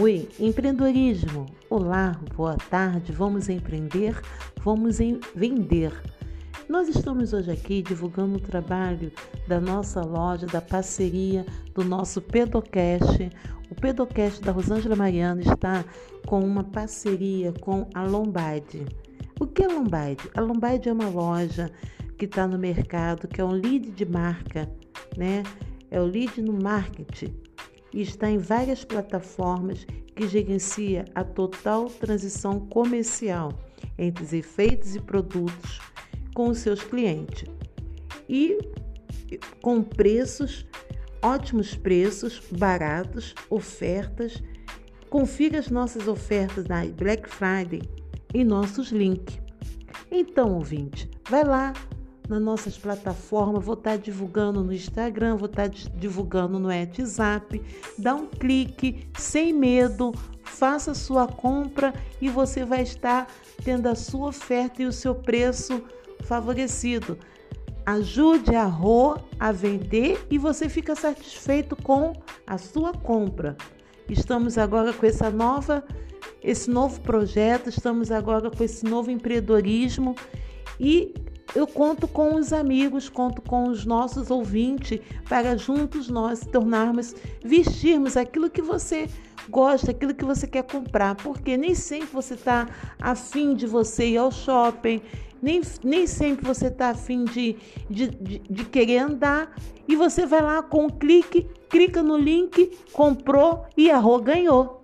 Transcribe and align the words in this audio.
Oi, 0.00 0.28
empreendedorismo. 0.40 1.46
Olá, 1.70 2.20
boa 2.34 2.56
tarde. 2.56 3.12
Vamos 3.12 3.48
empreender? 3.48 4.20
Vamos 4.64 4.98
em 4.98 5.20
vender. 5.36 5.92
Nós 6.68 6.88
estamos 6.88 7.32
hoje 7.32 7.52
aqui 7.52 7.80
divulgando 7.80 8.38
o 8.38 8.40
trabalho 8.40 9.12
da 9.46 9.60
nossa 9.60 10.00
loja, 10.00 10.46
da 10.46 10.60
parceria 10.60 11.46
do 11.72 11.84
nosso 11.84 12.20
Pedocast. 12.20 13.30
O 13.70 13.74
Pedocast 13.76 14.42
da 14.42 14.50
Rosângela 14.50 14.96
Mariana 14.96 15.42
está 15.42 15.84
com 16.26 16.40
uma 16.40 16.64
parceria 16.64 17.52
com 17.52 17.88
a 17.94 18.02
Lombard. 18.02 18.84
O 19.38 19.46
que 19.46 19.62
é 19.62 19.68
Lombard? 19.68 20.18
A 20.34 20.40
Lombard 20.40 20.88
é 20.88 20.92
uma 20.92 21.08
loja 21.08 21.70
que 22.18 22.24
está 22.24 22.48
no 22.48 22.58
mercado, 22.58 23.28
que 23.28 23.40
é 23.40 23.44
um 23.44 23.52
lead 23.52 23.92
de 23.92 24.04
marca, 24.04 24.68
né? 25.16 25.44
É 25.88 26.00
o 26.00 26.04
lead 26.04 26.42
no 26.42 26.52
marketing 26.52 27.44
e 27.94 28.02
está 28.02 28.28
em 28.28 28.38
várias 28.38 28.84
plataformas 28.84 29.86
que 30.14 30.26
gerencia 30.26 31.04
a 31.14 31.22
total 31.22 31.86
transição 31.86 32.58
comercial 32.58 33.52
entre 33.96 34.24
os 34.24 34.32
efeitos 34.32 34.96
e 34.96 35.00
produtos 35.00 35.80
com 36.34 36.48
os 36.48 36.58
seus 36.58 36.82
clientes. 36.82 37.44
E 38.28 38.58
com 39.62 39.80
preços, 39.82 40.66
ótimos 41.22 41.76
preços, 41.76 42.42
baratos, 42.50 43.32
ofertas. 43.48 44.42
Confira 45.08 45.60
as 45.60 45.70
nossas 45.70 46.08
ofertas 46.08 46.66
na 46.66 46.84
Black 46.86 47.28
Friday 47.28 47.82
em 48.34 48.44
nossos 48.44 48.90
links. 48.90 49.40
Então, 50.10 50.54
ouvinte, 50.54 51.08
vai 51.28 51.44
lá, 51.44 51.72
nas 52.28 52.40
nossas 52.40 52.78
plataformas, 52.78 53.64
vou 53.64 53.74
estar 53.74 53.98
divulgando 53.98 54.62
no 54.62 54.72
Instagram, 54.72 55.36
vou 55.36 55.48
estar 55.48 55.68
divulgando 55.68 56.58
no 56.58 56.68
WhatsApp. 56.68 57.60
Dá 57.98 58.14
um 58.14 58.26
clique 58.26 59.06
sem 59.18 59.52
medo, 59.52 60.12
faça 60.42 60.94
sua 60.94 61.26
compra 61.26 61.92
e 62.20 62.28
você 62.28 62.64
vai 62.64 62.82
estar 62.82 63.28
tendo 63.62 63.88
a 63.88 63.94
sua 63.94 64.28
oferta 64.28 64.82
e 64.82 64.86
o 64.86 64.92
seu 64.92 65.14
preço 65.14 65.82
favorecido. 66.22 67.18
Ajude 67.84 68.54
a 68.54 68.64
Rô 68.64 69.18
a 69.38 69.52
vender 69.52 70.26
e 70.30 70.38
você 70.38 70.68
fica 70.68 70.94
satisfeito 70.94 71.76
com 71.76 72.14
a 72.46 72.56
sua 72.56 72.92
compra. 72.92 73.56
Estamos 74.08 74.56
agora 74.56 74.92
com 74.92 75.04
essa 75.04 75.30
nova 75.30 75.84
esse 76.44 76.70
novo 76.70 77.00
projeto, 77.00 77.70
estamos 77.70 78.10
agora 78.10 78.50
com 78.50 78.62
esse 78.62 78.84
novo 78.84 79.10
empreendedorismo 79.10 80.14
e 80.78 81.14
eu 81.54 81.66
conto 81.66 82.08
com 82.08 82.34
os 82.36 82.52
amigos, 82.52 83.08
conto 83.08 83.42
com 83.42 83.68
os 83.68 83.84
nossos 83.84 84.30
ouvintes 84.30 85.00
para 85.28 85.56
juntos 85.56 86.08
nós 86.08 86.40
tornarmos, 86.40 87.14
vestirmos 87.44 88.16
aquilo 88.16 88.50
que 88.50 88.62
você 88.62 89.08
gosta, 89.48 89.90
aquilo 89.90 90.14
que 90.14 90.24
você 90.24 90.46
quer 90.46 90.64
comprar, 90.64 91.14
porque 91.16 91.56
nem 91.56 91.74
sempre 91.74 92.08
você 92.12 92.34
está 92.34 92.68
afim 93.00 93.54
de 93.54 93.66
você 93.66 94.10
ir 94.10 94.16
ao 94.16 94.32
shopping, 94.32 95.00
nem, 95.40 95.60
nem 95.82 96.06
sempre 96.06 96.46
você 96.46 96.68
está 96.68 96.90
afim 96.90 97.24
de, 97.24 97.56
de, 97.90 98.08
de, 98.08 98.38
de 98.38 98.64
querer 98.64 98.98
andar 98.98 99.54
e 99.86 99.94
você 99.94 100.24
vai 100.26 100.40
lá 100.40 100.62
com 100.62 100.86
um 100.86 100.90
clique, 100.90 101.46
clica 101.68 102.02
no 102.02 102.16
link, 102.16 102.78
comprou 102.92 103.66
e 103.76 103.90
a 103.90 103.98
Rô 103.98 104.18
ganhou. 104.18 104.80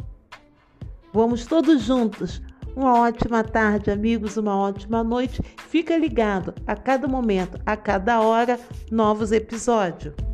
Vamos 1.12 1.46
todos 1.46 1.82
juntos 1.82 2.42
uma 2.76 3.00
ótima 3.00 3.42
tarde, 3.42 3.90
amigos, 3.90 4.36
uma 4.36 4.56
ótima 4.56 5.02
noite. 5.02 5.42
Fica 5.68 5.96
ligado 5.96 6.54
a 6.66 6.74
cada 6.74 7.06
momento, 7.06 7.60
a 7.64 7.76
cada 7.76 8.20
hora, 8.20 8.58
novos 8.90 9.32
episódios. 9.32 10.29